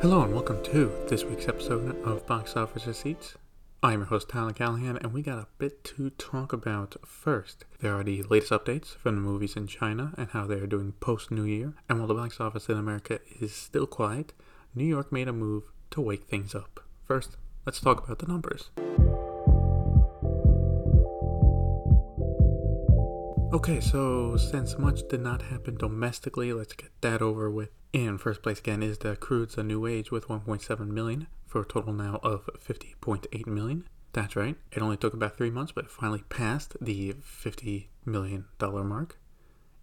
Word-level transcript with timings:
Hello 0.00 0.22
and 0.22 0.34
welcome 0.34 0.62
to 0.64 0.92
this 1.08 1.24
week's 1.24 1.48
episode 1.48 1.96
of 2.04 2.26
Box 2.26 2.56
Office 2.56 2.86
Receipts. 2.86 3.36
I'm 3.82 4.00
your 4.00 4.06
host 4.06 4.28
Tyler 4.28 4.52
Callahan, 4.52 4.98
and 4.98 5.12
we 5.12 5.22
got 5.22 5.38
a 5.38 5.46
bit 5.58 5.82
to 5.84 6.10
talk 6.10 6.52
about. 6.52 6.96
First, 7.06 7.64
there 7.80 7.94
are 7.94 8.04
the 8.04 8.22
latest 8.24 8.52
updates 8.52 8.94
from 8.96 9.14
the 9.14 9.20
movies 9.20 9.56
in 9.56 9.66
China 9.66 10.12
and 10.16 10.28
how 10.30 10.46
they 10.46 10.56
are 10.56 10.66
doing 10.66 10.92
post 11.00 11.30
New 11.30 11.44
Year. 11.44 11.74
And 11.88 11.98
while 11.98 12.08
the 12.08 12.14
box 12.14 12.40
office 12.40 12.68
in 12.68 12.76
America 12.76 13.20
is 13.40 13.54
still 13.54 13.86
quiet, 13.86 14.32
New 14.74 14.84
York 14.84 15.10
made 15.10 15.28
a 15.28 15.32
move 15.32 15.64
to 15.90 16.00
wake 16.00 16.24
things 16.24 16.54
up. 16.54 16.80
First, 17.02 17.36
let's 17.64 17.80
talk 17.80 18.04
about 18.04 18.18
the 18.18 18.26
numbers. 18.26 18.70
Okay, 23.54 23.78
so 23.78 24.36
since 24.36 24.76
much 24.80 25.06
did 25.06 25.20
not 25.20 25.42
happen 25.42 25.76
domestically, 25.76 26.52
let's 26.52 26.72
get 26.72 26.90
that 27.02 27.22
over 27.22 27.48
with. 27.48 27.70
In 27.92 28.18
first 28.18 28.42
place 28.42 28.58
again 28.58 28.82
is 28.82 28.98
the 28.98 29.14
Croods 29.14 29.56
A 29.56 29.62
New 29.62 29.86
Age 29.86 30.10
with 30.10 30.26
1.7 30.26 30.88
million 30.88 31.28
for 31.46 31.60
a 31.60 31.64
total 31.64 31.92
now 31.92 32.18
of 32.24 32.50
50.8 32.58 33.46
million. 33.46 33.86
That's 34.12 34.34
right, 34.34 34.56
it 34.72 34.82
only 34.82 34.96
took 34.96 35.14
about 35.14 35.36
three 35.36 35.50
months, 35.50 35.70
but 35.70 35.84
it 35.84 35.92
finally 35.92 36.24
passed 36.28 36.76
the 36.80 37.12
$50 37.12 37.86
million 38.04 38.46
mark. 38.60 39.20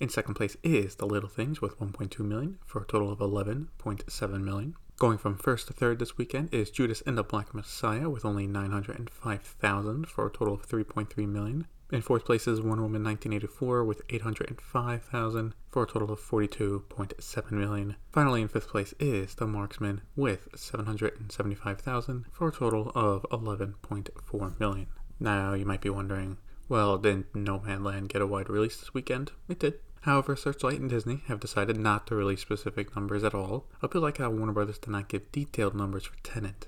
In 0.02 0.09
second 0.09 0.34
place 0.34 0.58
is 0.64 0.95
The 0.95 1.08
Little 1.08 1.30
Things 1.30 1.62
with 1.62 1.80
1.2 1.80 2.20
million 2.20 2.58
for 2.66 2.81
a 2.81 2.86
total 2.86 3.09
of 3.09 3.20
11.7 3.20 4.42
million. 4.42 4.76
Going 5.00 5.17
from 5.17 5.38
first 5.38 5.67
to 5.67 5.73
third 5.73 6.00
this 6.00 6.17
weekend 6.17 6.53
is 6.53 6.72
Judas 6.72 7.02
and 7.06 7.17
the 7.17 7.23
Black 7.23 7.53
Messiah 7.53 8.09
with 8.09 8.26
only 8.26 8.48
905,000 8.48 10.09
for 10.09 10.28
a 10.28 10.30
total 10.30 10.56
of 10.56 10.67
3.3 10.67 11.26
million. 11.26 11.67
In 11.91 12.02
fourth 12.02 12.23
place 12.23 12.48
is 12.48 12.62
Wonder 12.62 12.84
Woman 12.84 13.04
1984 13.04 13.84
with 13.84 14.02
805,000 14.09 15.54
for 15.70 15.84
a 15.84 15.86
total 15.86 16.14
of 16.14 16.22
42.7 16.22 17.52
million. 17.52 17.98
Finally, 18.14 18.42
in 18.44 18.47
fifth 18.47 18.70
place 18.70 18.94
is 18.97 19.36
The 19.36 19.45
Marksman 19.45 20.00
with 20.16 20.47
775,000 20.56 22.25
for 22.31 22.47
a 22.47 22.52
total 22.53 22.94
of 22.95 23.25
11.4 23.30 24.58
million. 24.58 24.88
Now, 25.19 25.52
you 25.52 25.66
might 25.66 25.81
be 25.81 25.89
wondering, 25.89 26.38
well, 26.69 26.97
didn't 26.97 27.36
Land 27.36 28.08
get 28.08 28.22
a 28.22 28.28
wide 28.28 28.50
release 28.50 28.78
this 28.78 28.94
weekend? 28.94 29.34
It 29.50 29.59
did. 29.59 29.73
However, 30.00 30.38
Searchlight 30.38 30.80
and 30.80 30.89
Disney 30.89 31.23
have 31.28 31.42
decided 31.42 31.75
not 31.75 32.08
to 32.08 32.16
release 32.16 32.39
specific 32.39 32.95
numbers 32.95 33.25
at 33.25 33.36
all, 33.36 33.67
a 33.81 33.89
bit 33.89 34.02
like 34.02 34.19
how 34.19 34.30
Warner 34.30 34.53
Brothers 34.53 34.78
did 34.78 34.92
not 34.92 35.09
give 35.09 35.30
detailed 35.34 35.75
numbers 35.75 36.06
for 36.06 36.16
Tenet. 36.23 36.67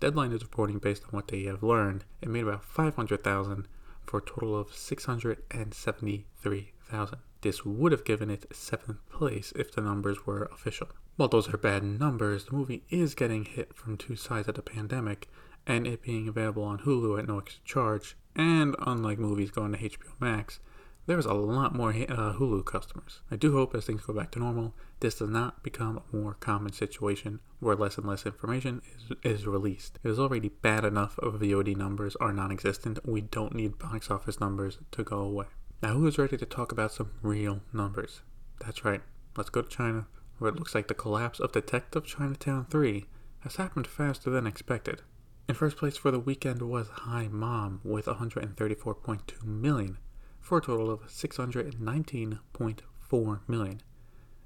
Deadline 0.00 0.32
is 0.32 0.42
reporting 0.42 0.78
based 0.78 1.04
on 1.04 1.10
what 1.10 1.28
they 1.28 1.42
have 1.42 1.62
learned. 1.62 2.06
It 2.22 2.30
made 2.30 2.44
about 2.44 2.64
500,000 2.64 3.68
for 4.06 4.18
a 4.18 4.22
total 4.22 4.58
of 4.58 4.74
673,000. 4.74 7.18
This 7.40 7.64
would 7.64 7.92
have 7.92 8.04
given 8.04 8.30
it 8.30 8.54
seventh 8.54 8.98
place 9.10 9.52
if 9.54 9.72
the 9.72 9.80
numbers 9.80 10.26
were 10.26 10.50
official. 10.52 10.88
While 11.16 11.28
those 11.28 11.52
are 11.52 11.58
bad 11.58 11.84
numbers, 11.84 12.46
the 12.46 12.54
movie 12.54 12.82
is 12.90 13.14
getting 13.14 13.44
hit 13.44 13.74
from 13.74 13.96
two 13.96 14.16
sides 14.16 14.48
of 14.48 14.54
the 14.54 14.62
pandemic, 14.62 15.28
and 15.66 15.86
it 15.86 16.02
being 16.02 16.26
available 16.26 16.64
on 16.64 16.80
Hulu 16.80 17.18
at 17.18 17.28
no 17.28 17.38
extra 17.38 17.62
charge, 17.64 18.16
and 18.34 18.74
unlike 18.80 19.18
movies 19.18 19.50
going 19.50 19.72
to 19.72 19.78
HBO 19.78 20.20
Max, 20.20 20.58
there's 21.06 21.26
a 21.26 21.34
lot 21.34 21.74
more 21.74 21.90
uh, 21.90 22.34
Hulu 22.34 22.64
customers. 22.64 23.20
I 23.30 23.36
do 23.36 23.52
hope 23.52 23.74
as 23.74 23.84
things 23.84 24.02
go 24.02 24.14
back 24.14 24.30
to 24.32 24.38
normal, 24.38 24.74
this 25.00 25.16
does 25.16 25.28
not 25.28 25.62
become 25.62 25.98
a 25.98 26.16
more 26.16 26.34
common 26.34 26.72
situation 26.72 27.40
where 27.60 27.76
less 27.76 27.98
and 27.98 28.06
less 28.06 28.24
information 28.24 28.80
is, 28.94 29.16
is 29.22 29.46
released. 29.46 29.98
It 30.02 30.08
is 30.08 30.18
already 30.18 30.48
bad 30.48 30.84
enough 30.84 31.18
of 31.18 31.34
VOD 31.34 31.76
numbers 31.76 32.16
are 32.16 32.32
non 32.32 32.50
existent. 32.50 32.98
We 33.04 33.20
don't 33.20 33.54
need 33.54 33.78
box 33.78 34.10
office 34.10 34.40
numbers 34.40 34.78
to 34.92 35.04
go 35.04 35.18
away. 35.18 35.46
Now, 35.82 35.94
who 35.94 36.06
is 36.06 36.16
ready 36.16 36.38
to 36.38 36.46
talk 36.46 36.72
about 36.72 36.92
some 36.92 37.10
real 37.20 37.60
numbers? 37.72 38.22
That's 38.64 38.84
right, 38.84 39.02
let's 39.36 39.50
go 39.50 39.60
to 39.60 39.68
China, 39.68 40.06
where 40.38 40.50
it 40.50 40.56
looks 40.56 40.74
like 40.74 40.88
the 40.88 40.94
collapse 40.94 41.38
of 41.38 41.52
Detective 41.52 42.06
Chinatown 42.06 42.64
3 42.70 43.04
has 43.40 43.56
happened 43.56 43.86
faster 43.86 44.30
than 44.30 44.46
expected. 44.46 45.02
In 45.46 45.54
first 45.54 45.76
place 45.76 45.98
for 45.98 46.10
the 46.10 46.18
weekend 46.18 46.62
was 46.62 46.88
Hi 46.88 47.28
Mom 47.30 47.80
with 47.84 48.06
134.2 48.06 49.44
million 49.44 49.98
for 50.44 50.58
a 50.58 50.60
total 50.60 50.90
of 50.90 51.00
619.4 51.06 53.40
million. 53.48 53.80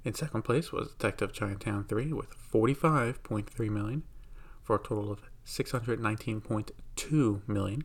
In 0.05 0.13
second 0.13 0.43
place 0.43 0.71
was 0.71 0.93
Detective 0.93 1.33
Chinatown 1.33 1.83
3 1.83 2.13
with 2.13 2.29
45.3 2.51 3.69
million 3.69 4.03
for 4.63 4.77
a 4.77 4.79
total 4.79 5.11
of 5.11 5.23
619.2 5.45 7.47
million. 7.49 7.83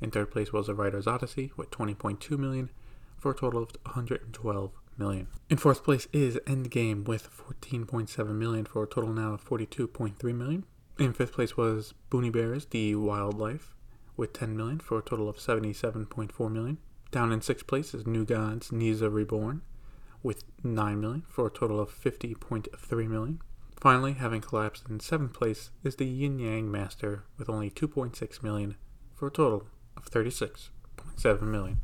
In 0.00 0.10
third 0.10 0.30
place 0.30 0.54
was 0.54 0.68
The 0.68 0.74
Writer's 0.74 1.06
Odyssey 1.06 1.52
with 1.54 1.70
20.2 1.70 2.38
million 2.38 2.70
for 3.18 3.32
a 3.32 3.36
total 3.36 3.62
of 3.62 3.72
112 3.82 4.72
million. 4.96 5.26
In 5.50 5.58
fourth 5.58 5.84
place 5.84 6.08
is 6.14 6.36
Endgame 6.46 7.06
with 7.06 7.28
14.7 7.30 8.26
million 8.28 8.64
for 8.64 8.84
a 8.84 8.86
total 8.86 9.12
now 9.12 9.34
of 9.34 9.44
42.3 9.44 10.34
million. 10.34 10.64
In 10.98 11.12
fifth 11.12 11.32
place 11.32 11.58
was 11.58 11.92
Boonie 12.08 12.30
Bears 12.30 12.64
The 12.66 12.94
Wildlife 12.94 13.74
with 14.16 14.32
10 14.32 14.56
million 14.56 14.78
for 14.78 14.98
a 14.98 15.02
total 15.02 15.28
of 15.28 15.36
77.4 15.36 16.50
million. 16.50 16.78
Down 17.14 17.30
in 17.30 17.42
sixth 17.42 17.68
place 17.68 17.94
is 17.94 18.08
New 18.08 18.24
Gods 18.24 18.70
Nezha 18.70 19.08
Reborn 19.08 19.62
with 20.24 20.42
9 20.64 21.00
million 21.00 21.22
for 21.28 21.46
a 21.46 21.50
total 21.50 21.78
of 21.78 21.88
50.3 21.88 23.08
million. 23.08 23.40
Finally, 23.80 24.14
having 24.14 24.40
collapsed 24.40 24.86
in 24.90 24.98
seventh 24.98 25.32
place 25.32 25.70
is 25.84 25.94
the 25.94 26.06
Yin 26.06 26.40
Yang 26.40 26.72
Master 26.72 27.22
with 27.38 27.48
only 27.48 27.70
2.6 27.70 28.42
million 28.42 28.74
for 29.14 29.28
a 29.28 29.30
total 29.30 29.68
of 29.96 30.10
36.7 30.10 31.42
million. 31.42 31.80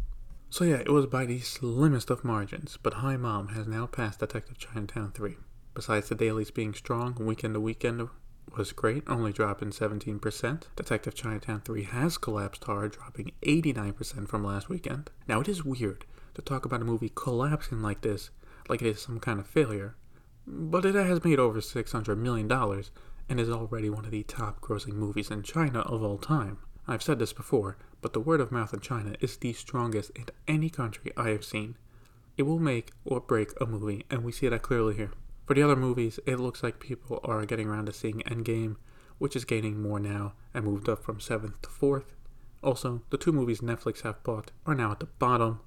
So 0.48 0.64
yeah, 0.64 0.78
it 0.78 0.90
was 0.90 1.06
by 1.06 1.26
the 1.26 1.38
slimmest 1.38 2.10
of 2.10 2.24
margins, 2.24 2.76
but 2.82 2.94
Hi 2.94 3.16
Mom 3.16 3.50
has 3.50 3.68
now 3.68 3.86
passed 3.86 4.18
Detective 4.18 4.58
Chinatown 4.58 5.12
3. 5.12 5.36
Besides 5.74 6.08
the 6.08 6.16
dailies 6.16 6.50
being 6.50 6.74
strong, 6.74 7.14
weekend 7.20 7.54
to 7.54 7.60
weekend 7.60 8.08
was 8.56 8.72
great, 8.72 9.04
only 9.06 9.32
dropping 9.32 9.70
17%. 9.70 10.62
Detective 10.76 11.14
Chinatown 11.14 11.60
3 11.60 11.84
has 11.84 12.18
collapsed 12.18 12.64
hard, 12.64 12.92
dropping 12.92 13.32
89% 13.42 14.28
from 14.28 14.44
last 14.44 14.68
weekend. 14.68 15.10
Now, 15.28 15.40
it 15.40 15.48
is 15.48 15.64
weird 15.64 16.04
to 16.34 16.42
talk 16.42 16.64
about 16.64 16.82
a 16.82 16.84
movie 16.84 17.12
collapsing 17.14 17.82
like 17.82 18.00
this, 18.00 18.30
like 18.68 18.82
it 18.82 18.88
is 18.88 19.02
some 19.02 19.20
kind 19.20 19.38
of 19.38 19.46
failure, 19.46 19.96
but 20.46 20.84
it 20.84 20.94
has 20.94 21.24
made 21.24 21.38
over 21.38 21.60
$600 21.60 22.18
million 22.18 22.50
and 23.28 23.40
is 23.40 23.50
already 23.50 23.88
one 23.88 24.04
of 24.04 24.10
the 24.10 24.22
top 24.24 24.60
grossing 24.60 24.94
movies 24.94 25.30
in 25.30 25.42
China 25.42 25.80
of 25.80 26.02
all 26.02 26.18
time. 26.18 26.58
I've 26.88 27.02
said 27.02 27.18
this 27.18 27.32
before, 27.32 27.76
but 28.00 28.12
the 28.12 28.20
word 28.20 28.40
of 28.40 28.50
mouth 28.50 28.74
in 28.74 28.80
China 28.80 29.14
is 29.20 29.36
the 29.36 29.52
strongest 29.52 30.10
in 30.16 30.26
any 30.48 30.70
country 30.70 31.12
I 31.16 31.28
have 31.28 31.44
seen. 31.44 31.76
It 32.36 32.42
will 32.42 32.58
make 32.58 32.90
or 33.04 33.20
break 33.20 33.52
a 33.60 33.66
movie, 33.66 34.04
and 34.10 34.24
we 34.24 34.32
see 34.32 34.48
that 34.48 34.62
clearly 34.62 34.96
here. 34.96 35.12
For 35.50 35.54
the 35.54 35.64
other 35.64 35.74
movies, 35.74 36.20
it 36.26 36.38
looks 36.38 36.62
like 36.62 36.78
people 36.78 37.18
are 37.24 37.44
getting 37.44 37.66
around 37.66 37.86
to 37.86 37.92
seeing 37.92 38.20
Endgame, 38.20 38.76
which 39.18 39.34
is 39.34 39.44
gaining 39.44 39.82
more 39.82 39.98
now 39.98 40.34
and 40.54 40.64
moved 40.64 40.88
up 40.88 41.02
from 41.02 41.18
7th 41.18 41.60
to 41.62 41.68
4th. 41.68 42.14
Also, 42.62 43.02
the 43.10 43.18
two 43.18 43.32
movies 43.32 43.60
Netflix 43.60 44.02
have 44.02 44.22
bought 44.22 44.52
are 44.64 44.76
now 44.76 44.92
at 44.92 45.00
the 45.00 45.06
bottom. 45.06 45.58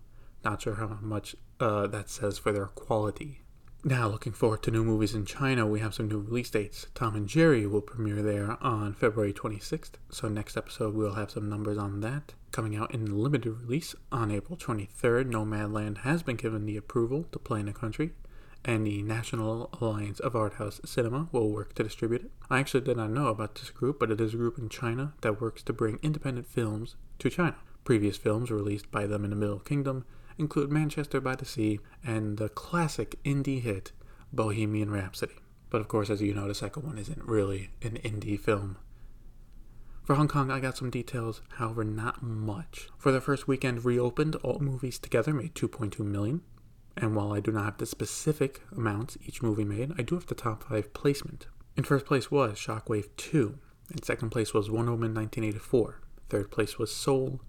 Not 0.41 0.61
sure 0.61 0.75
how 0.75 0.99
much 1.01 1.35
uh, 1.59 1.87
that 1.87 2.09
says 2.09 2.37
for 2.37 2.53
their 2.53 2.67
quality. 2.67 3.41
Now, 3.83 4.07
looking 4.07 4.31
forward 4.31 4.63
to 4.63 4.71
new 4.71 4.85
movies 4.85 5.13
in 5.13 5.25
China, 5.25 5.67
we 5.67 5.81
have 5.81 5.95
some 5.95 6.07
new 6.07 6.21
release 6.21 6.49
dates. 6.49 6.87
Tom 6.95 7.13
and 7.17 7.27
Jerry 7.27 7.67
will 7.67 7.81
premiere 7.81 8.21
there 8.21 8.57
on 8.63 8.93
February 8.93 9.33
26th, 9.33 9.95
so 10.09 10.29
next 10.29 10.55
episode 10.55 10.95
we'll 10.95 11.15
have 11.15 11.31
some 11.31 11.49
numbers 11.49 11.77
on 11.77 11.99
that. 11.99 12.35
Coming 12.53 12.77
out 12.77 12.93
in 12.93 13.21
limited 13.21 13.51
release 13.51 13.95
on 14.13 14.31
April 14.31 14.57
23rd, 14.57 15.25
Nomadland 15.25 15.97
has 16.03 16.23
been 16.23 16.37
given 16.37 16.65
the 16.65 16.77
approval 16.77 17.25
to 17.33 17.37
play 17.37 17.59
in 17.59 17.65
the 17.65 17.73
country 17.73 18.13
and 18.65 18.85
the 18.85 19.01
National 19.01 19.69
Alliance 19.81 20.19
of 20.19 20.35
Art 20.35 20.53
House 20.53 20.79
Cinema 20.85 21.27
will 21.31 21.51
work 21.51 21.73
to 21.75 21.83
distribute 21.83 22.23
it. 22.23 22.31
I 22.49 22.59
actually 22.59 22.81
did 22.81 22.97
not 22.97 23.09
know 23.09 23.27
about 23.27 23.55
this 23.55 23.69
group, 23.69 23.99
but 23.99 24.11
it 24.11 24.21
is 24.21 24.33
a 24.33 24.37
group 24.37 24.57
in 24.57 24.69
China 24.69 25.13
that 25.21 25.41
works 25.41 25.63
to 25.63 25.73
bring 25.73 25.99
independent 26.01 26.47
films 26.47 26.95
to 27.19 27.29
China. 27.29 27.55
Previous 27.83 28.17
films 28.17 28.49
released 28.49 28.89
by 28.91 29.05
them 29.05 29.23
in 29.23 29.29
the 29.29 29.35
Middle 29.35 29.59
Kingdom 29.59 30.05
include 30.37 30.71
Manchester 30.71 31.19
by 31.19 31.35
the 31.35 31.45
Sea 31.45 31.79
and 32.03 32.37
the 32.37 32.49
classic 32.49 33.21
indie 33.23 33.61
hit 33.61 33.91
Bohemian 34.31 34.89
Rhapsody. 34.89 35.35
But 35.69 35.81
of 35.81 35.87
course, 35.87 36.09
as 36.09 36.21
you 36.21 36.33
know, 36.33 36.47
the 36.47 36.55
second 36.55 36.83
one 36.83 36.97
isn't 36.97 37.23
really 37.23 37.71
an 37.81 37.97
indie 38.03 38.39
film. 38.39 38.77
For 40.03 40.15
Hong 40.15 40.27
Kong, 40.27 40.51
I 40.51 40.59
got 40.59 40.77
some 40.77 40.89
details, 40.89 41.41
however, 41.57 41.83
not 41.83 42.21
much. 42.21 42.89
For 42.97 43.11
the 43.11 43.21
first 43.21 43.47
weekend 43.47 43.85
reopened, 43.85 44.35
all 44.37 44.59
movies 44.59 44.99
together 44.99 45.33
made 45.33 45.55
2.2 45.55 45.99
million. 45.99 46.41
And 46.95 47.15
while 47.15 47.33
I 47.33 47.39
do 47.39 47.51
not 47.51 47.65
have 47.65 47.77
the 47.77 47.85
specific 47.85 48.61
amounts 48.75 49.17
each 49.25 49.41
movie 49.41 49.65
made, 49.65 49.93
I 49.97 50.03
do 50.03 50.15
have 50.15 50.27
the 50.27 50.35
top 50.35 50.63
five 50.63 50.93
placement. 50.93 51.47
In 51.75 51.83
first 51.83 52.05
place 52.05 52.29
was 52.29 52.57
Shockwave 52.57 53.09
2. 53.17 53.57
In 53.91 54.03
second 54.03 54.29
place 54.29 54.53
was 54.53 54.69
Wonder 54.69 54.91
Woman 54.91 55.13
1984. 55.13 55.99
Third 56.29 56.51
place 56.51 56.77
was 56.77 56.93
Soul. 56.93 57.41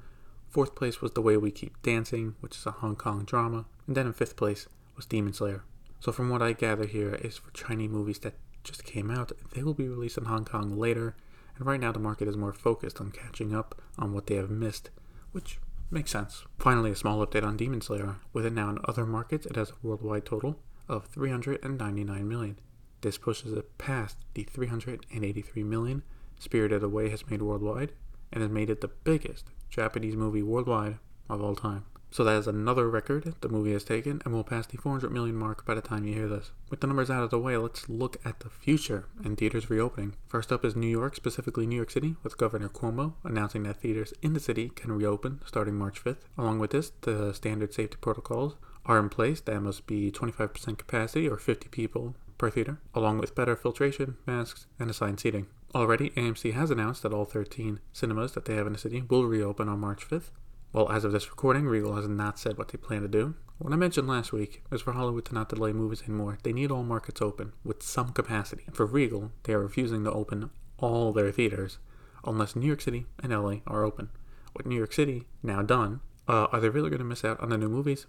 Fourth 0.48 0.74
place 0.74 1.00
was 1.00 1.12
The 1.12 1.20
Way 1.20 1.36
We 1.36 1.50
Keep 1.50 1.82
Dancing, 1.82 2.36
which 2.40 2.56
is 2.56 2.66
a 2.66 2.70
Hong 2.70 2.96
Kong 2.96 3.24
drama. 3.24 3.66
And 3.86 3.96
then 3.96 4.06
in 4.06 4.12
fifth 4.12 4.36
place 4.36 4.66
was 4.96 5.04
Demon 5.04 5.32
Slayer. 5.32 5.64
So 6.00 6.12
from 6.12 6.30
what 6.30 6.42
I 6.42 6.52
gather 6.52 6.86
here 6.86 7.14
is 7.14 7.38
for 7.38 7.50
Chinese 7.52 7.90
movies 7.90 8.18
that 8.20 8.34
just 8.62 8.84
came 8.84 9.10
out, 9.10 9.32
they 9.52 9.62
will 9.62 9.74
be 9.74 9.88
released 9.88 10.18
in 10.18 10.24
Hong 10.24 10.44
Kong 10.44 10.78
later. 10.78 11.16
And 11.56 11.66
right 11.66 11.80
now 11.80 11.92
the 11.92 11.98
market 11.98 12.28
is 12.28 12.36
more 12.36 12.52
focused 12.52 13.00
on 13.00 13.10
catching 13.10 13.54
up 13.54 13.80
on 13.98 14.12
what 14.12 14.26
they 14.26 14.36
have 14.36 14.50
missed, 14.50 14.90
which 15.32 15.58
Makes 15.90 16.10
sense. 16.10 16.44
Finally, 16.58 16.90
a 16.90 16.96
small 16.96 17.24
update 17.24 17.44
on 17.44 17.56
Demon 17.56 17.80
Slayer. 17.80 18.16
With 18.32 18.46
it 18.46 18.52
now 18.52 18.70
in 18.70 18.78
other 18.84 19.06
markets, 19.06 19.46
it 19.46 19.56
has 19.56 19.70
a 19.70 19.74
worldwide 19.82 20.24
total 20.24 20.58
of 20.88 21.06
399 21.06 22.28
million. 22.28 22.58
This 23.00 23.18
pushes 23.18 23.52
it 23.52 23.78
past 23.78 24.16
the 24.34 24.44
383 24.44 25.62
million 25.62 26.02
Spirited 26.38 26.82
Away 26.82 27.10
has 27.10 27.28
made 27.30 27.42
worldwide 27.42 27.92
and 28.32 28.42
has 28.42 28.50
made 28.50 28.70
it 28.70 28.80
the 28.80 28.88
biggest 28.88 29.46
Japanese 29.70 30.16
movie 30.16 30.42
worldwide 30.42 30.98
of 31.28 31.42
all 31.42 31.54
time. 31.54 31.84
So 32.14 32.22
that 32.22 32.36
is 32.36 32.46
another 32.46 32.88
record 32.88 33.34
the 33.40 33.48
movie 33.48 33.72
has 33.72 33.82
taken 33.82 34.22
and 34.24 34.32
will 34.32 34.44
pass 34.44 34.68
the 34.68 34.76
400 34.76 35.10
million 35.10 35.34
mark 35.34 35.66
by 35.66 35.74
the 35.74 35.80
time 35.80 36.06
you 36.06 36.14
hear 36.14 36.28
this. 36.28 36.52
With 36.70 36.80
the 36.80 36.86
numbers 36.86 37.10
out 37.10 37.24
of 37.24 37.30
the 37.30 37.40
way, 37.40 37.56
let's 37.56 37.88
look 37.88 38.18
at 38.24 38.38
the 38.38 38.50
future 38.50 39.08
and 39.24 39.36
theaters 39.36 39.68
reopening. 39.68 40.14
First 40.28 40.52
up 40.52 40.64
is 40.64 40.76
New 40.76 40.86
York, 40.86 41.16
specifically 41.16 41.66
New 41.66 41.74
York 41.74 41.90
City, 41.90 42.14
with 42.22 42.38
Governor 42.38 42.68
Cuomo 42.68 43.14
announcing 43.24 43.64
that 43.64 43.78
theaters 43.78 44.14
in 44.22 44.32
the 44.32 44.38
city 44.38 44.68
can 44.68 44.92
reopen 44.92 45.40
starting 45.44 45.74
March 45.74 46.04
5th. 46.04 46.28
Along 46.38 46.60
with 46.60 46.70
this, 46.70 46.92
the 47.00 47.32
standard 47.32 47.74
safety 47.74 47.96
protocols 48.00 48.54
are 48.86 49.00
in 49.00 49.08
place. 49.08 49.40
That 49.40 49.60
must 49.62 49.88
be 49.88 50.12
25% 50.12 50.78
capacity 50.78 51.28
or 51.28 51.36
50 51.36 51.66
people 51.70 52.14
per 52.38 52.48
theater, 52.48 52.78
along 52.94 53.18
with 53.18 53.34
better 53.34 53.56
filtration, 53.56 54.18
masks, 54.24 54.68
and 54.78 54.88
assigned 54.88 55.18
seating. 55.18 55.48
Already, 55.74 56.10
AMC 56.10 56.52
has 56.52 56.70
announced 56.70 57.02
that 57.02 57.12
all 57.12 57.24
13 57.24 57.80
cinemas 57.92 58.34
that 58.34 58.44
they 58.44 58.54
have 58.54 58.68
in 58.68 58.74
the 58.74 58.78
city 58.78 59.02
will 59.02 59.24
reopen 59.24 59.68
on 59.68 59.80
March 59.80 60.08
5th. 60.08 60.30
Well, 60.74 60.90
as 60.90 61.04
of 61.04 61.12
this 61.12 61.30
recording, 61.30 61.66
Regal 61.66 61.94
has 61.94 62.08
not 62.08 62.36
said 62.36 62.58
what 62.58 62.66
they 62.66 62.78
plan 62.78 63.02
to 63.02 63.08
do. 63.08 63.36
What 63.58 63.72
I 63.72 63.76
mentioned 63.76 64.08
last 64.08 64.32
week 64.32 64.64
is 64.72 64.82
for 64.82 64.90
Hollywood 64.90 65.24
to 65.26 65.34
not 65.34 65.48
delay 65.48 65.72
movies 65.72 66.02
anymore, 66.02 66.38
they 66.42 66.52
need 66.52 66.72
all 66.72 66.82
markets 66.82 67.22
open 67.22 67.52
with 67.62 67.80
some 67.80 68.08
capacity. 68.08 68.64
For 68.72 68.84
Regal, 68.84 69.30
they 69.44 69.52
are 69.52 69.60
refusing 69.60 70.02
to 70.02 70.10
open 70.10 70.50
all 70.78 71.12
their 71.12 71.30
theaters 71.30 71.78
unless 72.24 72.56
New 72.56 72.66
York 72.66 72.80
City 72.80 73.06
and 73.22 73.32
LA 73.32 73.58
are 73.68 73.84
open. 73.84 74.08
With 74.56 74.66
New 74.66 74.74
York 74.74 74.92
City 74.92 75.28
now 75.44 75.62
done, 75.62 76.00
uh, 76.26 76.48
are 76.50 76.58
they 76.58 76.70
really 76.70 76.90
going 76.90 76.98
to 76.98 77.04
miss 77.04 77.24
out 77.24 77.38
on 77.38 77.50
the 77.50 77.58
new 77.58 77.68
movies 77.68 78.06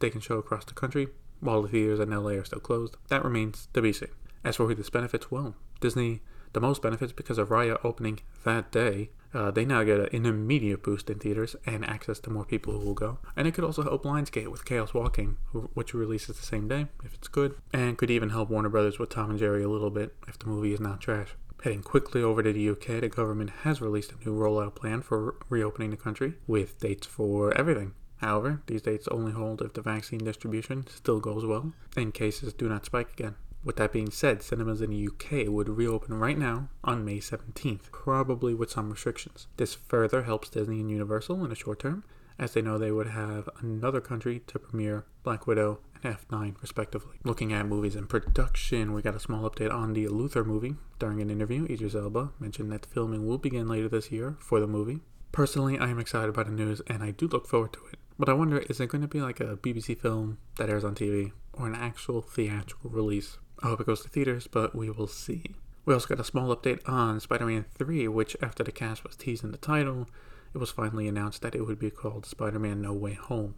they 0.00 0.10
can 0.10 0.20
show 0.20 0.36
across 0.36 0.66
the 0.66 0.74
country 0.74 1.08
while 1.40 1.62
the 1.62 1.68
theaters 1.68 2.00
in 2.00 2.10
LA 2.10 2.32
are 2.32 2.44
still 2.44 2.60
closed? 2.60 2.98
That 3.08 3.24
remains 3.24 3.68
to 3.72 3.80
be 3.80 3.94
seen. 3.94 4.10
As 4.44 4.56
for 4.56 4.66
who 4.66 4.74
this 4.74 4.90
benefits, 4.90 5.30
well, 5.30 5.54
Disney 5.80 6.20
the 6.52 6.60
most 6.60 6.82
benefits 6.82 7.12
because 7.12 7.38
of 7.38 7.48
Raya 7.48 7.78
opening 7.82 8.20
that 8.44 8.70
day. 8.70 9.10
Uh, 9.34 9.50
they 9.50 9.64
now 9.64 9.82
get 9.82 10.12
an 10.14 10.26
immediate 10.26 10.82
boost 10.82 11.10
in 11.10 11.18
theaters 11.18 11.56
and 11.66 11.84
access 11.84 12.20
to 12.20 12.30
more 12.30 12.44
people 12.44 12.72
who 12.72 12.86
will 12.86 12.94
go. 12.94 13.18
And 13.36 13.48
it 13.48 13.54
could 13.54 13.64
also 13.64 13.82
help 13.82 14.04
Lionsgate 14.04 14.48
with 14.48 14.64
Chaos 14.64 14.94
Walking, 14.94 15.36
which 15.74 15.92
releases 15.92 16.38
the 16.38 16.46
same 16.46 16.68
day 16.68 16.86
if 17.04 17.14
it's 17.14 17.28
good, 17.28 17.56
and 17.72 17.98
could 17.98 18.10
even 18.10 18.30
help 18.30 18.48
Warner 18.48 18.68
Brothers 18.68 18.98
with 18.98 19.10
Tom 19.10 19.30
and 19.30 19.38
Jerry 19.38 19.64
a 19.64 19.68
little 19.68 19.90
bit 19.90 20.14
if 20.28 20.38
the 20.38 20.46
movie 20.46 20.72
is 20.72 20.80
not 20.80 21.00
trash. 21.00 21.30
Heading 21.64 21.82
quickly 21.82 22.22
over 22.22 22.42
to 22.42 22.52
the 22.52 22.68
UK, 22.68 23.00
the 23.00 23.08
government 23.08 23.50
has 23.62 23.80
released 23.80 24.12
a 24.12 24.28
new 24.28 24.36
rollout 24.36 24.74
plan 24.74 25.00
for 25.00 25.36
reopening 25.48 25.90
the 25.90 25.96
country 25.96 26.34
with 26.46 26.78
dates 26.78 27.06
for 27.06 27.56
everything. 27.56 27.94
However, 28.18 28.62
these 28.66 28.82
dates 28.82 29.08
only 29.08 29.32
hold 29.32 29.62
if 29.62 29.72
the 29.72 29.82
vaccine 29.82 30.20
distribution 30.20 30.86
still 30.88 31.20
goes 31.20 31.44
well 31.44 31.72
and 31.96 32.14
cases 32.14 32.52
do 32.52 32.68
not 32.68 32.84
spike 32.84 33.12
again. 33.12 33.34
With 33.64 33.76
that 33.76 33.92
being 33.92 34.10
said, 34.10 34.42
cinemas 34.42 34.82
in 34.82 34.90
the 34.90 35.08
UK 35.08 35.48
would 35.48 35.70
reopen 35.70 36.18
right 36.18 36.36
now 36.36 36.68
on 36.84 37.04
May 37.04 37.18
17th, 37.18 37.90
probably 37.90 38.52
with 38.52 38.70
some 38.70 38.90
restrictions. 38.90 39.46
This 39.56 39.74
further 39.74 40.24
helps 40.24 40.50
Disney 40.50 40.80
and 40.80 40.90
Universal 40.90 41.42
in 41.42 41.48
the 41.48 41.56
short 41.56 41.78
term, 41.78 42.04
as 42.38 42.52
they 42.52 42.60
know 42.60 42.76
they 42.76 42.92
would 42.92 43.08
have 43.08 43.48
another 43.60 44.02
country 44.02 44.42
to 44.48 44.58
premiere 44.58 45.06
Black 45.22 45.46
Widow 45.46 45.80
and 46.02 46.14
F9, 46.14 46.56
respectively. 46.60 47.16
Looking 47.24 47.54
at 47.54 47.66
movies 47.66 47.96
in 47.96 48.06
production, 48.06 48.92
we 48.92 49.00
got 49.00 49.14
a 49.14 49.20
small 49.20 49.48
update 49.48 49.72
on 49.72 49.94
the 49.94 50.08
Luther 50.08 50.44
movie. 50.44 50.76
During 50.98 51.22
an 51.22 51.30
interview, 51.30 51.64
Idris 51.64 51.94
Elba 51.94 52.32
mentioned 52.38 52.70
that 52.70 52.84
filming 52.84 53.26
will 53.26 53.38
begin 53.38 53.66
later 53.66 53.88
this 53.88 54.12
year 54.12 54.36
for 54.40 54.60
the 54.60 54.66
movie. 54.66 55.00
Personally, 55.32 55.78
I 55.78 55.88
am 55.88 55.98
excited 55.98 56.34
by 56.34 56.42
the 56.42 56.50
news 56.50 56.82
and 56.86 57.02
I 57.02 57.12
do 57.12 57.26
look 57.26 57.48
forward 57.48 57.72
to 57.72 57.80
it. 57.90 57.98
But 58.18 58.28
I 58.28 58.34
wonder, 58.34 58.58
is 58.58 58.78
it 58.78 58.90
going 58.90 59.02
to 59.02 59.08
be 59.08 59.20
like 59.20 59.40
a 59.40 59.56
BBC 59.56 59.98
film 59.98 60.38
that 60.56 60.68
airs 60.68 60.84
on 60.84 60.94
TV 60.94 61.32
or 61.52 61.66
an 61.66 61.74
actual 61.74 62.20
theatrical 62.20 62.90
release? 62.90 63.38
I 63.62 63.68
hope 63.68 63.80
it 63.80 63.86
goes 63.86 64.02
to 64.02 64.08
theaters, 64.08 64.46
but 64.46 64.74
we 64.74 64.90
will 64.90 65.06
see. 65.06 65.54
We 65.84 65.94
also 65.94 66.08
got 66.08 66.20
a 66.20 66.24
small 66.24 66.54
update 66.54 66.80
on 66.88 67.20
Spider 67.20 67.46
Man 67.46 67.66
3, 67.74 68.08
which, 68.08 68.36
after 68.42 68.64
the 68.64 68.72
cast 68.72 69.04
was 69.04 69.16
teased 69.16 69.44
in 69.44 69.52
the 69.52 69.58
title, 69.58 70.08
it 70.54 70.58
was 70.58 70.70
finally 70.70 71.08
announced 71.08 71.42
that 71.42 71.54
it 71.54 71.66
would 71.66 71.78
be 71.78 71.90
called 71.90 72.26
Spider 72.26 72.58
Man 72.58 72.80
No 72.80 72.92
Way 72.92 73.14
Home. 73.14 73.54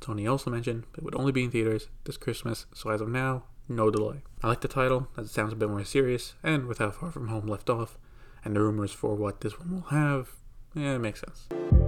Sony 0.00 0.28
also 0.30 0.50
mentioned 0.50 0.84
it 0.96 1.04
would 1.04 1.14
only 1.14 1.32
be 1.32 1.44
in 1.44 1.50
theaters 1.50 1.88
this 2.04 2.16
Christmas, 2.16 2.66
so 2.74 2.90
as 2.90 3.00
of 3.00 3.08
now, 3.08 3.44
no 3.68 3.90
delay. 3.90 4.22
I 4.42 4.48
like 4.48 4.62
the 4.62 4.68
title, 4.68 5.08
as 5.16 5.26
it 5.26 5.32
sounds 5.32 5.52
a 5.52 5.56
bit 5.56 5.68
more 5.68 5.84
serious, 5.84 6.34
and 6.42 6.66
with 6.66 6.78
how 6.78 6.90
Far 6.90 7.12
From 7.12 7.28
Home 7.28 7.46
left 7.46 7.70
off, 7.70 7.98
and 8.44 8.56
the 8.56 8.62
rumors 8.62 8.92
for 8.92 9.14
what 9.14 9.42
this 9.42 9.58
one 9.58 9.70
will 9.70 9.88
have, 9.90 10.32
yeah, 10.74 10.94
it 10.94 11.00
makes 11.00 11.20
sense. 11.20 11.79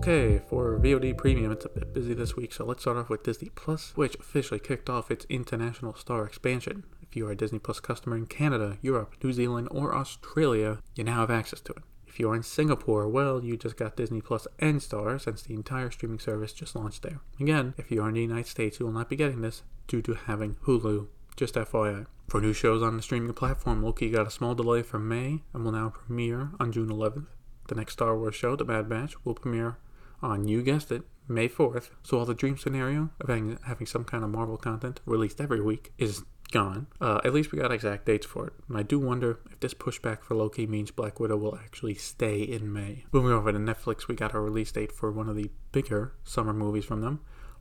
Okay, 0.00 0.40
for 0.48 0.78
VOD 0.78 1.14
Premium, 1.18 1.52
it's 1.52 1.66
a 1.66 1.68
bit 1.68 1.92
busy 1.92 2.14
this 2.14 2.34
week, 2.34 2.54
so 2.54 2.64
let's 2.64 2.80
start 2.80 2.96
off 2.96 3.10
with 3.10 3.22
Disney 3.22 3.50
Plus, 3.54 3.92
which 3.96 4.14
officially 4.14 4.58
kicked 4.58 4.88
off 4.88 5.10
its 5.10 5.26
international 5.28 5.94
star 5.94 6.24
expansion. 6.24 6.84
If 7.02 7.16
you 7.16 7.26
are 7.28 7.32
a 7.32 7.36
Disney 7.36 7.58
Plus 7.58 7.80
customer 7.80 8.16
in 8.16 8.24
Canada, 8.24 8.78
Europe, 8.80 9.16
New 9.22 9.30
Zealand, 9.34 9.68
or 9.70 9.94
Australia, 9.94 10.78
you 10.94 11.04
now 11.04 11.16
have 11.16 11.30
access 11.30 11.60
to 11.60 11.72
it. 11.72 11.82
If 12.06 12.18
you 12.18 12.30
are 12.30 12.34
in 12.34 12.42
Singapore, 12.42 13.08
well, 13.08 13.44
you 13.44 13.58
just 13.58 13.76
got 13.76 13.96
Disney 13.96 14.22
Plus 14.22 14.48
and 14.58 14.82
Star 14.82 15.18
since 15.18 15.42
the 15.42 15.52
entire 15.52 15.90
streaming 15.90 16.18
service 16.18 16.54
just 16.54 16.74
launched 16.74 17.02
there. 17.02 17.20
Again, 17.38 17.74
if 17.76 17.90
you 17.90 18.02
are 18.02 18.08
in 18.08 18.14
the 18.14 18.22
United 18.22 18.46
States, 18.46 18.80
you 18.80 18.86
will 18.86 18.94
not 18.94 19.10
be 19.10 19.16
getting 19.16 19.42
this 19.42 19.64
due 19.86 20.00
to 20.00 20.14
having 20.14 20.56
Hulu. 20.64 21.08
Just 21.36 21.56
FYI. 21.56 22.06
For 22.26 22.40
new 22.40 22.54
shows 22.54 22.82
on 22.82 22.96
the 22.96 23.02
streaming 23.02 23.34
platform, 23.34 23.82
Loki 23.82 24.08
got 24.08 24.26
a 24.26 24.30
small 24.30 24.54
delay 24.54 24.80
from 24.80 25.06
May 25.06 25.42
and 25.52 25.62
will 25.62 25.72
now 25.72 25.90
premiere 25.90 26.52
on 26.58 26.72
June 26.72 26.88
11th. 26.88 27.26
The 27.68 27.74
next 27.74 27.92
Star 27.92 28.16
Wars 28.16 28.34
show, 28.34 28.56
The 28.56 28.64
Bad 28.64 28.88
Batch, 28.88 29.14
will 29.26 29.34
premiere 29.34 29.76
on, 30.22 30.48
you 30.48 30.62
guessed 30.62 30.92
it, 30.92 31.02
May 31.28 31.48
4th. 31.48 31.90
So 32.02 32.16
while 32.16 32.26
the 32.26 32.34
dream 32.34 32.56
scenario 32.58 33.10
of 33.20 33.28
having, 33.28 33.58
having 33.66 33.86
some 33.86 34.04
kind 34.04 34.24
of 34.24 34.30
Marvel 34.30 34.56
content 34.56 35.00
released 35.06 35.40
every 35.40 35.60
week 35.60 35.92
is 35.98 36.22
gone, 36.50 36.88
uh, 37.00 37.20
at 37.24 37.32
least 37.32 37.52
we 37.52 37.58
got 37.58 37.72
exact 37.72 38.06
dates 38.06 38.26
for 38.26 38.48
it. 38.48 38.52
And 38.68 38.76
I 38.76 38.82
do 38.82 38.98
wonder 38.98 39.38
if 39.50 39.60
this 39.60 39.74
pushback 39.74 40.22
for 40.22 40.34
Loki 40.34 40.66
means 40.66 40.90
Black 40.90 41.20
Widow 41.20 41.36
will 41.36 41.56
actually 41.56 41.94
stay 41.94 42.42
in 42.42 42.72
May. 42.72 43.04
Moving 43.12 43.32
over 43.32 43.52
to 43.52 43.58
Netflix, 43.58 44.08
we 44.08 44.14
got 44.14 44.34
a 44.34 44.40
release 44.40 44.72
date 44.72 44.92
for 44.92 45.10
one 45.10 45.28
of 45.28 45.36
the 45.36 45.50
bigger 45.72 46.14
summer 46.24 46.52
movies 46.52 46.84
from 46.84 47.00
them. 47.00 47.20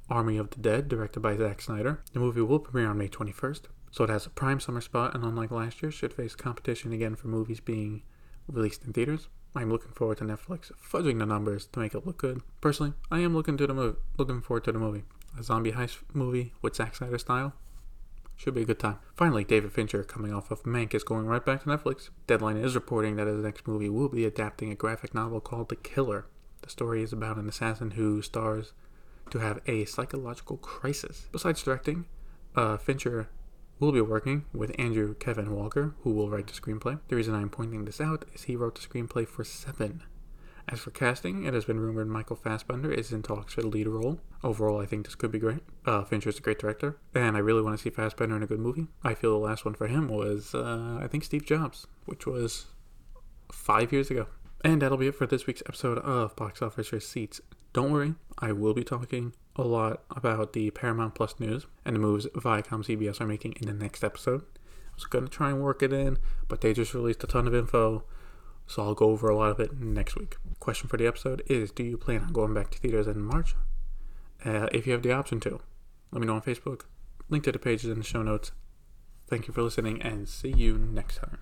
Army 0.10 0.38
of 0.38 0.50
the 0.50 0.60
Dead, 0.60 0.88
directed 0.88 1.20
by 1.20 1.38
Zack 1.38 1.62
Snyder. 1.62 2.02
The 2.14 2.20
movie 2.20 2.42
will 2.42 2.60
premiere 2.60 2.90
on 2.90 2.98
May 2.98 3.10
21st, 3.10 3.62
so 3.92 4.04
it 4.04 4.10
has 4.10 4.26
a 4.26 4.32
prime 4.32 4.60
summer 4.60 4.82
spot 4.82 5.14
and 5.14 5.24
unlike 5.24 5.52
last 5.52 5.84
year, 5.84 5.92
should 5.92 6.14
face 6.14 6.36
competition 6.36 6.92
again 6.92 7.16
for 7.16 7.28
movies 7.28 7.60
being 7.60 8.02
released 8.48 8.84
in 8.84 8.94
theaters. 8.94 9.28
I'm 9.56 9.72
looking 9.72 9.92
forward 9.92 10.20
to 10.20 10.26
Netflix 10.26 10.72
fudging 10.82 11.20
the 11.20 11.26
numbers 11.26 11.66
to 11.68 11.80
make 11.80 11.96
it 11.96 12.06
look 12.06 12.18
good. 12.18 12.42
Personally, 12.62 12.94
I 13.10 13.20
am 13.20 13.34
looking 13.34 13.58
to 13.58 13.68
the 13.68 13.74
movie, 13.74 13.98
looking 14.18 14.42
forward 14.42 14.64
to 14.66 14.72
the 14.72 14.80
movie. 14.80 15.04
A 15.38 15.44
zombie 15.44 15.72
heist 15.72 16.00
movie 16.14 16.54
with 16.62 16.76
Zack 16.76 16.96
Snyder 16.96 17.18
style 17.18 17.54
should 18.36 18.54
be 18.54 18.62
a 18.62 18.66
good 18.66 18.80
time. 18.80 19.00
Finally, 19.16 19.44
David 19.44 19.74
Fincher, 19.74 20.04
coming 20.04 20.34
off 20.34 20.52
of 20.52 20.64
Mank, 20.64 20.94
is 20.94 21.04
going 21.04 21.26
right 21.26 21.46
back 21.46 21.64
to 21.64 21.70
Netflix. 21.70 22.10
Deadline 22.26 22.58
is 22.58 22.76
reporting 22.76 23.16
that 23.16 23.28
his 23.28 23.44
next 23.44 23.68
movie 23.68 23.90
will 23.90 24.08
be 24.08 24.24
adapting 24.24 24.72
a 24.72 24.76
graphic 24.76 25.14
novel 25.14 25.42
called 25.42 25.70
The 25.70 25.76
Killer. 25.76 26.26
The 26.62 26.70
story 26.70 27.04
is 27.04 27.12
about 27.12 27.38
an 27.38 27.50
assassin 27.50 27.92
who 27.92 28.22
stars 28.22 28.74
to 29.32 29.40
have 29.40 29.60
a 29.68 29.86
psychological 29.86 30.58
crisis. 30.58 31.28
Besides 31.32 31.64
directing, 31.64 32.06
uh, 32.56 32.78
Fincher 32.78 33.30
We'll 33.80 33.94
be 33.94 34.02
working 34.02 34.44
with 34.54 34.78
Andrew 34.78 35.16
Kevin 35.16 35.56
Walker, 35.56 35.96
who 36.02 36.12
will 36.12 36.30
write 36.30 36.48
the 36.48 36.54
screenplay. 36.54 37.00
The 37.08 37.16
reason 37.16 37.34
I'm 37.34 37.50
pointing 37.50 37.86
this 37.86 38.02
out 38.02 38.26
is 38.34 38.44
he 38.44 38.58
wrote 38.58 38.76
the 38.76 38.86
screenplay 38.86 39.26
for 39.26 39.46
Seven. 39.46 40.04
As 40.68 40.82
for 40.82 40.92
casting, 40.92 41.46
it 41.46 41.54
has 41.54 41.64
been 41.64 41.80
rumored 41.80 42.10
Michael 42.10 42.36
Fassbender 42.36 42.92
is 42.92 43.14
in 43.14 43.24
talks 43.24 43.54
for 43.54 43.62
the 43.62 43.70
lead 43.70 43.88
role. 43.88 44.20
Overall, 44.44 44.82
I 44.82 44.86
think 44.86 45.06
this 45.06 45.16
could 45.16 45.32
be 45.32 45.40
great. 45.40 45.62
Uh, 45.86 46.04
is 46.12 46.38
a 46.38 46.42
great 46.42 46.60
director, 46.60 46.98
and 47.16 47.38
I 47.38 47.40
really 47.40 47.62
want 47.62 47.78
to 47.78 47.82
see 47.82 47.90
Fassbender 47.90 48.36
in 48.36 48.44
a 48.44 48.48
good 48.48 48.60
movie. 48.60 48.88
I 49.02 49.14
feel 49.14 49.32
the 49.32 49.46
last 49.46 49.64
one 49.64 49.76
for 49.76 49.88
him 49.88 50.10
was, 50.10 50.54
uh, 50.54 51.00
I 51.02 51.08
think, 51.08 51.24
Steve 51.24 51.46
Jobs, 51.46 51.88
which 52.06 52.28
was 52.28 52.66
five 53.50 53.94
years 53.94 54.12
ago. 54.12 54.28
And 54.64 54.82
that'll 54.82 54.98
be 54.98 55.08
it 55.08 55.16
for 55.16 55.26
this 55.26 55.48
week's 55.48 55.64
episode 55.66 56.00
of 56.00 56.36
Box 56.36 56.62
Office 56.62 56.92
Receipts. 56.92 57.40
Don't 57.72 57.92
worry, 57.92 58.16
I 58.40 58.52
will 58.52 58.74
be 58.74 58.84
talking 58.84 59.34
a 59.56 59.62
lot 59.62 60.04
about 60.10 60.54
the 60.54 60.72
Paramount 60.72 61.16
Plus 61.16 61.40
news 61.40 61.68
and 61.86 61.96
the 61.96 62.00
moves 62.00 62.26
Viacom 62.28 62.84
CBS 62.84 63.22
are 63.22 63.28
making 63.28 63.54
in 63.62 63.68
the 63.68 63.74
next 63.74 64.04
episode. 64.04 64.42
I 64.42 64.96
was 64.96 65.06
going 65.06 65.26
to 65.26 65.32
try 65.32 65.50
and 65.50 65.62
work 65.62 65.84
it 65.84 65.94
in, 65.94 66.18
but 66.48 66.62
they 66.62 66.74
just 66.74 66.94
released 66.94 67.24
a 67.24 67.28
ton 67.28 67.48
of 67.48 67.54
info, 67.54 68.04
so 68.66 68.84
I'll 68.84 68.96
go 68.96 69.10
over 69.10 69.30
a 69.30 69.36
lot 69.36 69.52
of 69.52 69.60
it 69.60 69.80
next 69.80 70.16
week. 70.16 70.38
Question 70.60 70.90
for 70.90 70.98
the 70.98 71.08
episode 71.08 71.44
is 71.48 71.72
Do 71.72 71.84
you 71.84 71.98
plan 71.98 72.22
on 72.22 72.34
going 72.34 72.54
back 72.54 72.72
to 72.72 72.80
theaters 72.80 73.08
in 73.08 73.22
March? 73.22 73.56
Uh, 74.44 74.68
if 74.72 74.88
you 74.88 74.94
have 74.94 75.04
the 75.04 75.12
option 75.12 75.40
to, 75.42 75.60
let 76.12 76.22
me 76.22 76.28
know 76.28 76.36
on 76.36 76.42
Facebook. 76.42 76.82
Link 77.30 77.44
to 77.44 77.52
the 77.52 77.60
pages 77.60 77.90
in 77.90 78.00
the 78.00 78.06
show 78.06 78.24
notes. 78.24 78.52
Thank 79.28 79.48
you 79.48 79.54
for 79.54 79.62
listening 79.62 80.02
and 80.02 80.28
see 80.28 80.52
you 80.52 80.78
next 80.78 81.18
time. 81.18 81.38